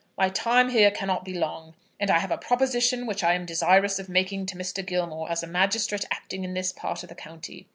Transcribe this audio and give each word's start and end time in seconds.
My 0.17 0.29
time 0.29 0.69
here 0.71 0.89
cannot 0.89 1.23
be 1.23 1.31
long, 1.35 1.75
and 1.99 2.09
I 2.09 2.17
have 2.17 2.31
a 2.31 2.37
proposition 2.39 3.05
which 3.05 3.23
I 3.23 3.35
am 3.35 3.45
desirous 3.45 3.99
of 3.99 4.09
making 4.09 4.47
to 4.47 4.57
Mr. 4.57 4.83
Gilmore, 4.83 5.31
as 5.31 5.43
a 5.43 5.47
magistrate 5.47 6.05
acting 6.09 6.43
in 6.43 6.55
this 6.55 6.71
part 6.73 7.03
of 7.03 7.09
the 7.09 7.13
county. 7.13 7.67